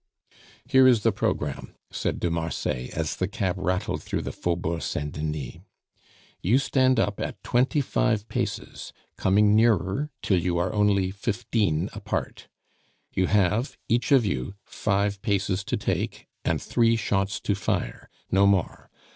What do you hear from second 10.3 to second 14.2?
you are only fifteen apart. You have, each